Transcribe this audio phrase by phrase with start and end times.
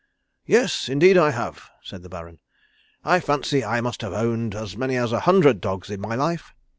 [0.47, 2.39] "Yes, indeed I have," said the Baron,
[3.05, 6.55] "I fancy I must have owned as many as a hundred dogs in my life.